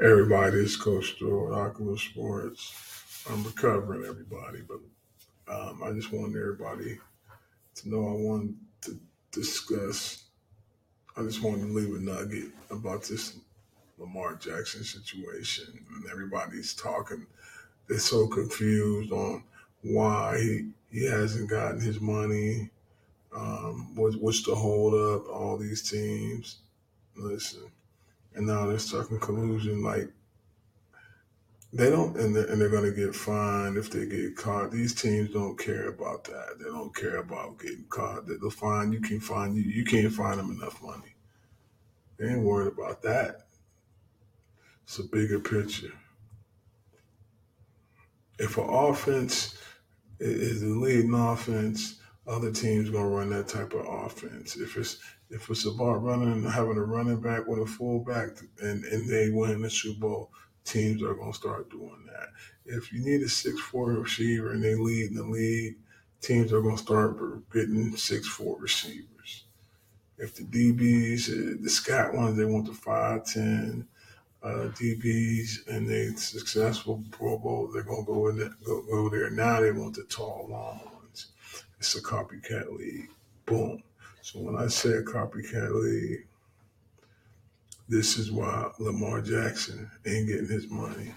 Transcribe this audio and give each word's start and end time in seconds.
Everybody, 0.00 0.56
it's 0.56 0.74
Coach 0.74 1.16
Stewart, 1.16 1.52
Oculus 1.52 2.00
Sports. 2.00 2.74
I'm 3.30 3.44
recovering, 3.44 4.06
everybody, 4.08 4.60
but 4.66 4.78
um, 5.52 5.82
I 5.84 5.92
just 5.92 6.10
want 6.10 6.34
everybody 6.34 6.98
to 7.74 7.88
know 7.90 8.08
I 8.08 8.12
wanted 8.12 8.54
to 8.82 8.98
discuss. 9.32 10.24
I 11.14 11.22
just 11.24 11.42
wanted 11.42 11.66
to 11.66 11.72
leave 11.74 11.94
a 11.94 12.00
nugget 12.00 12.52
about 12.70 13.02
this 13.02 13.36
Lamar 13.98 14.36
Jackson 14.36 14.82
situation, 14.82 15.66
and 15.94 16.10
everybody's 16.10 16.72
talking. 16.72 17.26
They're 17.86 17.98
so 17.98 18.26
confused 18.26 19.12
on 19.12 19.44
why 19.82 20.38
he, 20.40 20.70
he 20.90 21.04
hasn't 21.04 21.50
gotten 21.50 21.82
his 21.82 22.00
money. 22.00 22.70
Um, 23.36 23.94
what, 23.94 24.14
what's 24.14 24.42
the 24.42 24.54
hold 24.54 24.94
up? 24.94 25.28
All 25.28 25.58
these 25.58 25.88
teams. 25.88 26.60
Listen, 27.14 27.70
and 28.34 28.46
now 28.46 28.66
they're 28.66 28.78
stuck 28.78 29.10
in 29.10 29.18
collusion. 29.20 29.82
Like 29.82 30.08
they 31.72 31.88
don't, 31.88 32.16
and 32.16 32.36
they're, 32.36 32.44
and 32.46 32.60
they're 32.60 32.68
going 32.68 32.92
to 32.92 32.96
get 32.96 33.14
fined 33.14 33.78
if 33.78 33.90
they 33.90 34.06
get 34.06 34.36
caught. 34.36 34.70
These 34.70 34.94
teams 34.94 35.30
don't 35.30 35.58
care 35.58 35.88
about 35.88 36.24
that. 36.24 36.58
They 36.58 36.66
don't 36.66 36.94
care 36.94 37.16
about 37.16 37.58
getting 37.58 37.86
caught. 37.88 38.26
They'll 38.26 38.50
find 38.50 38.92
you 38.92 39.00
can 39.00 39.20
find 39.20 39.56
you. 39.56 39.62
You 39.62 39.84
can't 39.84 40.12
find 40.12 40.38
them 40.38 40.50
enough 40.50 40.82
money. 40.82 41.14
They 42.18 42.28
ain't 42.28 42.42
worried 42.42 42.72
about 42.72 43.02
that. 43.02 43.46
It's 44.84 44.98
a 44.98 45.04
bigger 45.04 45.40
picture. 45.40 45.92
If 48.38 48.58
an 48.58 48.68
offense 48.68 49.56
is 50.20 50.60
the 50.60 50.68
leading 50.68 51.14
offense, 51.14 52.01
other 52.26 52.52
teams 52.52 52.90
gonna 52.90 53.08
run 53.08 53.30
that 53.30 53.48
type 53.48 53.72
of 53.72 53.86
offense. 53.86 54.56
If 54.56 54.76
it's 54.76 54.98
if 55.30 55.48
it's 55.50 55.66
about 55.66 56.02
running 56.02 56.44
having 56.44 56.76
a 56.76 56.82
running 56.82 57.20
back 57.20 57.46
with 57.46 57.60
a 57.60 57.66
fullback 57.66 58.30
and, 58.60 58.84
and 58.84 59.08
they 59.08 59.30
win 59.30 59.62
the 59.62 59.70
Super 59.70 60.00
Bowl, 60.00 60.30
teams 60.64 61.02
are 61.02 61.14
gonna 61.14 61.32
start 61.32 61.70
doing 61.70 62.06
that. 62.06 62.28
If 62.64 62.92
you 62.92 63.04
need 63.04 63.22
a 63.22 63.28
six 63.28 63.60
four 63.60 63.92
receiver 63.92 64.52
and 64.52 64.62
they 64.62 64.74
lead 64.74 65.10
in 65.10 65.16
the 65.16 65.24
league, 65.24 65.76
teams 66.20 66.52
are 66.52 66.62
gonna 66.62 66.78
start 66.78 67.18
getting 67.52 67.96
six 67.96 68.28
four 68.28 68.58
receivers. 68.58 69.44
If 70.18 70.36
the 70.36 70.44
DBs, 70.44 71.28
uh, 71.30 71.56
the 71.60 71.70
Scott 71.70 72.14
ones, 72.14 72.36
they 72.36 72.44
want 72.44 72.66
the 72.66 72.74
five 72.74 73.24
ten 73.24 73.88
uh, 74.44 74.68
DBs 74.78 75.66
and 75.68 75.88
they 75.88 76.12
successful 76.14 77.02
Pro 77.10 77.38
Bowl, 77.38 77.70
they're 77.72 77.82
gonna 77.82 78.04
go 78.04 78.28
in 78.28 78.38
there, 78.38 78.54
go, 78.64 78.82
go 78.82 79.08
there. 79.08 79.30
Now 79.30 79.60
they 79.60 79.72
want 79.72 79.96
the 79.96 80.04
tall, 80.04 80.46
long. 80.48 80.91
It's 81.82 81.96
a 81.96 82.00
copycat 82.00 82.78
league. 82.78 83.08
Boom. 83.44 83.82
So 84.20 84.38
when 84.38 84.54
I 84.54 84.68
say 84.68 84.90
a 84.90 85.02
copycat 85.02 85.74
league, 85.74 86.28
this 87.88 88.18
is 88.18 88.30
why 88.30 88.70
Lamar 88.78 89.20
Jackson 89.20 89.90
ain't 90.06 90.28
getting 90.28 90.46
his 90.46 90.70
money. 90.70 91.12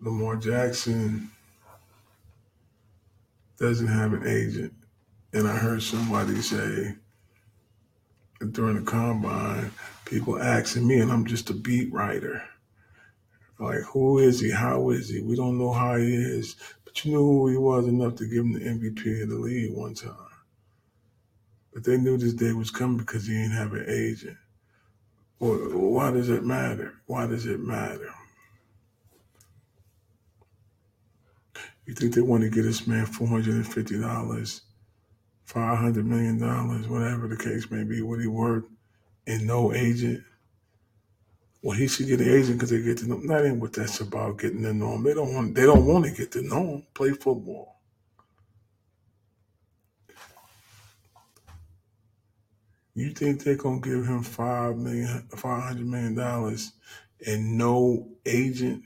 Lamar 0.00 0.34
Jackson 0.34 1.30
doesn't 3.60 3.86
have 3.86 4.12
an 4.12 4.26
agent. 4.26 4.74
And 5.32 5.46
I 5.46 5.54
heard 5.56 5.84
somebody 5.84 6.40
say 6.42 6.96
during 8.50 8.74
the 8.74 8.90
combine, 8.90 9.70
people 10.04 10.42
asking 10.42 10.84
me, 10.84 10.98
and 10.98 11.12
I'm 11.12 11.26
just 11.26 11.48
a 11.48 11.54
beat 11.54 11.92
writer. 11.92 12.42
Like, 13.60 13.82
who 13.82 14.18
is 14.18 14.40
he? 14.40 14.50
How 14.50 14.90
is 14.90 15.10
he? 15.10 15.20
We 15.20 15.36
don't 15.36 15.58
know 15.58 15.72
how 15.72 15.96
he 15.96 16.12
is. 16.12 16.56
But 16.92 17.06
you 17.06 17.12
knew 17.12 17.24
who 17.24 17.48
he 17.48 17.56
was 17.56 17.86
enough 17.86 18.16
to 18.16 18.26
give 18.26 18.44
him 18.44 18.52
the 18.52 18.60
MVP 18.60 19.22
of 19.22 19.30
the 19.30 19.36
league 19.36 19.72
one 19.74 19.94
time. 19.94 20.12
But 21.72 21.84
they 21.84 21.96
knew 21.96 22.18
this 22.18 22.34
day 22.34 22.52
was 22.52 22.70
coming 22.70 22.98
because 22.98 23.26
he 23.26 23.32
didn't 23.32 23.52
have 23.52 23.72
an 23.72 23.86
agent. 23.88 24.36
Well, 25.38 25.56
why 25.70 26.10
does 26.10 26.28
it 26.28 26.44
matter? 26.44 26.92
Why 27.06 27.26
does 27.26 27.46
it 27.46 27.60
matter? 27.60 28.12
You 31.86 31.94
think 31.94 32.12
they 32.14 32.20
want 32.20 32.42
to 32.42 32.50
get 32.50 32.64
this 32.64 32.86
man 32.86 33.06
$450, 33.06 34.60
$500 35.48 36.04
million, 36.04 36.38
whatever 36.90 37.26
the 37.26 37.38
case 37.38 37.70
may 37.70 37.84
be, 37.84 38.02
what 38.02 38.20
he 38.20 38.26
worth, 38.26 38.64
and 39.26 39.46
no 39.46 39.72
agent? 39.72 40.22
Well, 41.62 41.76
he 41.76 41.86
should 41.86 42.08
get 42.08 42.20
an 42.20 42.28
agent 42.28 42.54
because 42.58 42.70
they 42.70 42.82
get 42.82 42.98
to 42.98 43.08
know. 43.08 43.20
That 43.24 43.46
ain't 43.46 43.60
what 43.60 43.72
that's 43.72 44.00
about. 44.00 44.38
Getting 44.38 44.64
to 44.64 44.74
know 44.74 44.96
him. 44.96 45.04
They 45.04 45.14
don't 45.14 45.32
want. 45.32 45.54
They 45.54 45.62
don't 45.62 45.86
want 45.86 46.04
to 46.04 46.10
get 46.10 46.32
to 46.32 46.42
know 46.42 46.74
him. 46.74 46.86
Play 46.92 47.10
football. 47.10 47.76
You 52.94 53.12
think 53.12 53.42
they're 53.42 53.56
gonna 53.56 53.80
give 53.80 54.06
him 54.06 54.22
five 54.22 54.76
million, 54.76 55.28
five 55.36 55.62
hundred 55.62 55.86
million 55.86 56.16
dollars, 56.16 56.72
and 57.24 57.56
no 57.56 58.08
agent? 58.26 58.82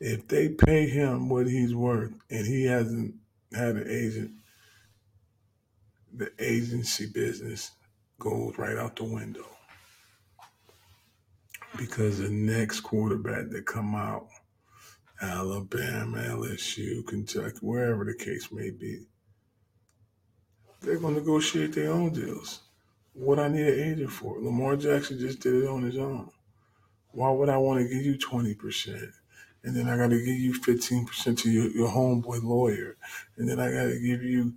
If 0.00 0.26
they 0.26 0.48
pay 0.48 0.88
him 0.88 1.28
what 1.28 1.46
he's 1.46 1.74
worth, 1.74 2.14
and 2.30 2.46
he 2.46 2.64
hasn't 2.64 3.14
had 3.52 3.76
an 3.76 3.86
agent, 3.86 4.30
the 6.14 6.32
agency 6.38 7.06
business 7.06 7.72
goes 8.18 8.56
right 8.56 8.78
out 8.78 8.96
the 8.96 9.04
window 9.04 9.46
because 11.76 12.18
the 12.18 12.28
next 12.28 12.80
quarterback 12.80 13.50
that 13.50 13.66
come 13.66 13.94
out, 13.94 14.26
Alabama, 15.22 16.18
LSU, 16.18 17.06
Kentucky, 17.06 17.58
wherever 17.60 18.04
the 18.04 18.14
case 18.14 18.50
may 18.50 18.70
be, 18.70 19.06
they're 20.80 20.98
going 20.98 21.14
to 21.14 21.20
negotiate 21.20 21.74
their 21.74 21.92
own 21.92 22.12
deals. 22.12 22.60
What 23.12 23.38
I 23.38 23.48
need 23.48 23.66
an 23.66 23.92
agent 23.92 24.10
for? 24.10 24.40
Lamar 24.40 24.76
Jackson 24.76 25.18
just 25.18 25.40
did 25.40 25.54
it 25.54 25.68
on 25.68 25.82
his 25.82 25.98
own. 25.98 26.30
Why 27.12 27.30
would 27.30 27.48
I 27.48 27.58
want 27.58 27.80
to 27.80 27.88
give 27.88 28.04
you 28.04 28.16
20%? 28.16 29.12
And 29.62 29.76
then 29.76 29.88
I 29.88 29.96
got 29.96 30.08
to 30.10 30.18
give 30.18 30.36
you 30.36 30.54
15% 30.54 31.38
to 31.38 31.50
your, 31.50 31.70
your 31.70 31.88
homeboy 31.88 32.42
lawyer. 32.42 32.96
And 33.36 33.48
then 33.48 33.60
I 33.60 33.70
got 33.70 33.84
to 33.84 34.00
give 34.00 34.22
you 34.22 34.54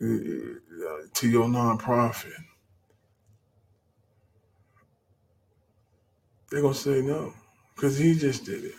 uh, 0.00 1.06
to 1.12 1.28
your 1.28 1.46
nonprofit. 1.46 2.32
They're 6.54 6.62
to 6.62 6.72
say 6.72 7.02
no 7.02 7.34
because 7.74 7.98
he 7.98 8.14
just 8.14 8.44
did 8.44 8.62
it. 8.62 8.76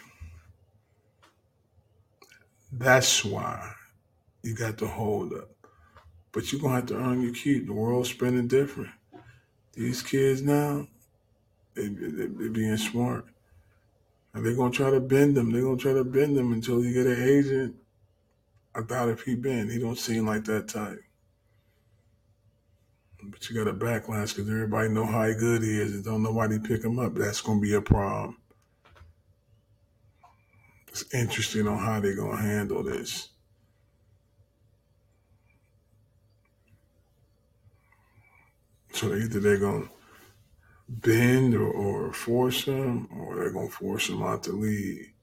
That's 2.71 3.25
why 3.25 3.69
you 4.43 4.55
got 4.55 4.77
to 4.77 4.87
hold 4.87 5.33
up. 5.33 5.49
But 6.31 6.49
you're 6.53 6.61
to 6.71 6.75
have 6.77 6.85
to 6.85 6.95
earn 6.95 7.21
your 7.21 7.33
keep. 7.33 7.67
The 7.67 7.73
world's 7.73 8.11
spinning 8.11 8.47
different. 8.47 8.91
These 9.73 10.03
kids 10.03 10.41
now, 10.41 10.87
they, 11.73 11.89
they, 11.89 12.27
they're 12.27 12.49
being 12.49 12.77
smart. 12.77 13.25
And 14.33 14.45
they're 14.45 14.55
to 14.71 14.77
try 14.77 14.89
to 14.89 15.01
bend 15.01 15.35
them. 15.35 15.51
They're 15.51 15.61
to 15.75 15.83
try 15.83 15.91
to 15.91 16.05
bend 16.05 16.37
them 16.37 16.53
until 16.53 16.81
you 16.81 16.93
get 16.93 17.07
an 17.07 17.27
agent. 17.27 17.75
I 18.73 18.83
doubt 18.83 19.09
if 19.09 19.23
he 19.23 19.35
bend. 19.35 19.69
He 19.69 19.79
don't 19.79 19.99
seem 19.99 20.25
like 20.25 20.45
that 20.45 20.69
type. 20.69 21.03
But 23.31 23.49
you 23.49 23.55
got 23.55 23.69
a 23.69 23.73
backlash 23.73 24.35
because 24.35 24.49
everybody 24.49 24.89
know 24.89 25.05
how 25.05 25.25
good 25.33 25.63
he 25.63 25.79
is 25.79 25.93
and 25.93 26.03
don't 26.03 26.23
nobody 26.23 26.59
pick 26.59 26.83
him 26.83 26.99
up. 26.99 27.15
That's 27.15 27.41
going 27.41 27.59
to 27.59 27.61
be 27.61 27.73
a 27.73 27.81
problem. 27.81 28.37
It's 30.89 31.13
interesting 31.13 31.67
on 31.67 31.77
how 31.77 31.99
they're 31.99 32.15
going 32.15 32.37
to 32.37 32.43
handle 32.43 32.83
this. 32.83 33.29
So 38.93 39.13
either 39.13 39.41
they're 39.41 39.57
going 39.57 39.83
to 39.83 39.89
bend 40.87 41.53
or, 41.53 41.67
or 41.67 42.13
force 42.13 42.63
him 42.63 43.09
or 43.11 43.35
they're 43.35 43.51
going 43.51 43.67
to 43.67 43.73
force 43.73 44.07
him 44.07 44.23
out 44.23 44.43
to 44.43 44.53
league. 44.53 45.13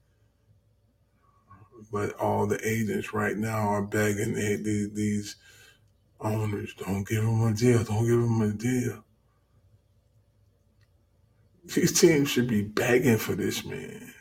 But 1.91 2.13
all 2.19 2.45
the 2.45 2.59
agents 2.67 3.13
right 3.13 3.35
now 3.35 3.69
are 3.69 3.81
begging 3.81 4.35
these, 4.35 4.93
these 4.93 5.35
owners, 6.23 6.73
don't 6.75 7.07
give 7.07 7.23
him 7.23 7.43
a 7.43 7.53
deal, 7.53 7.83
don't 7.83 8.05
give 8.05 8.19
him 8.19 8.41
a 8.41 8.51
deal. 8.51 9.03
These 11.65 11.99
teams 11.99 12.29
should 12.29 12.47
be 12.47 12.61
begging 12.61 13.17
for 13.17 13.35
this 13.35 13.63
man. 13.65 14.13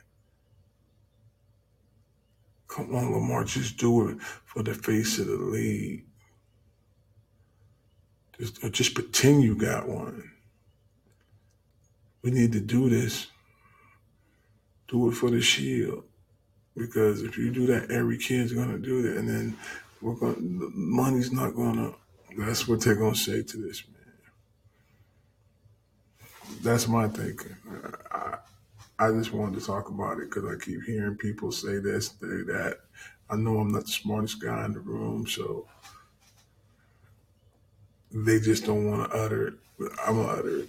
Come 2.68 2.94
on, 2.94 3.12
Lamar, 3.12 3.44
just 3.44 3.76
do 3.76 4.08
it 4.08 4.22
for 4.22 4.62
the 4.62 4.74
face 4.74 5.18
of 5.18 5.26
the 5.26 5.36
league. 5.36 6.06
Just, 8.38 8.64
uh, 8.64 8.70
just 8.70 8.94
pretend 8.94 9.42
you 9.42 9.54
got 9.54 9.88
one. 9.88 10.30
We 12.22 12.30
need 12.30 12.52
to 12.52 12.60
do 12.60 12.88
this. 12.88 13.26
Do 14.88 15.10
it 15.10 15.12
for 15.12 15.30
the 15.30 15.40
shield. 15.40 16.04
Because 16.76 17.22
if 17.22 17.36
you 17.36 17.50
do 17.50 17.66
that, 17.66 17.90
every 17.90 18.16
kid's 18.16 18.52
gonna 18.52 18.78
do 18.78 19.02
that, 19.02 19.16
and 19.18 19.28
then 19.28 19.58
we're 20.02 20.14
going. 20.14 20.34
to 20.34 20.70
Money's 20.74 21.32
not 21.32 21.54
gonna. 21.54 21.92
That's 22.36 22.66
what 22.66 22.80
they're 22.80 22.96
gonna 22.96 23.14
say 23.14 23.42
to 23.42 23.56
this 23.56 23.84
man. 23.88 23.96
That's 26.62 26.88
my 26.88 27.08
thinking. 27.08 27.56
I, 28.10 28.38
I 28.98 29.10
just 29.12 29.32
wanted 29.32 29.60
to 29.60 29.66
talk 29.66 29.88
about 29.88 30.18
it 30.18 30.30
because 30.30 30.44
I 30.44 30.62
keep 30.62 30.82
hearing 30.84 31.16
people 31.16 31.52
say 31.52 31.78
this, 31.78 32.08
say 32.08 32.42
that. 32.46 32.78
I 33.30 33.36
know 33.36 33.58
I'm 33.58 33.72
not 33.72 33.86
the 33.86 33.92
smartest 33.92 34.42
guy 34.42 34.64
in 34.64 34.72
the 34.72 34.80
room, 34.80 35.26
so 35.26 35.66
they 38.10 38.40
just 38.40 38.66
don't 38.66 38.90
want 38.90 39.10
to 39.10 39.16
utter 39.16 39.48
it. 39.48 39.54
But 39.78 39.92
I'm 40.06 40.16
gonna 40.16 40.28
utter 40.28 40.58
it. 40.60 40.68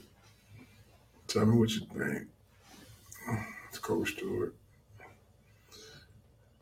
Tell 1.27 1.45
me 1.45 1.57
what 1.57 1.71
you 1.71 1.81
think. 1.97 2.27
It's 3.69 3.79
Coach 3.79 4.11
Stewart. 4.11 4.53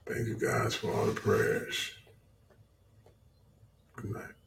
Thank 0.05 0.27
you 0.27 0.35
guys 0.35 0.75
for 0.75 0.91
all 0.91 1.05
the 1.05 1.13
prayers. 1.13 1.91
Good. 4.01 4.40